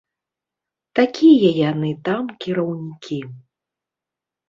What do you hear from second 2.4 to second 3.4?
кіраўнікі!